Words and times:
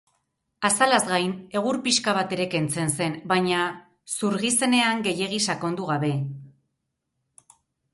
Azalaz 0.69 1.01
gain, 1.09 1.35
egur 1.61 1.79
pixka 1.89 2.15
bat 2.19 2.33
ere 2.39 2.49
kentzen 2.55 2.91
zen, 2.95 3.15
baina 3.35 3.61
zurgizenean 4.23 5.09
gehiegi 5.11 5.45
sakondu 5.53 5.93
gabe. 5.95 6.15